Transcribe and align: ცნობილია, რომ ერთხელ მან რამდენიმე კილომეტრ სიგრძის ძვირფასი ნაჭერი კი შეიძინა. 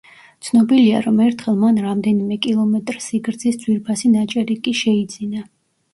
ცნობილია, 0.45 1.01
რომ 1.07 1.19
ერთხელ 1.25 1.59
მან 1.65 1.77
რამდენიმე 1.83 2.37
კილომეტრ 2.45 2.99
სიგრძის 3.09 3.63
ძვირფასი 3.65 4.15
ნაჭერი 4.19 4.57
კი 4.69 4.75
შეიძინა. 4.85 5.45